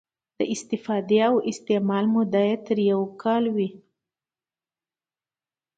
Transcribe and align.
د 0.37 0.39
استفادې 0.53 1.19
او 1.27 1.35
استعمال 1.51 2.05
موده 2.15 2.41
یې 2.49 2.55
تر 2.67 2.77
یو 2.91 3.01
کال 3.21 3.43
وي. 3.55 3.69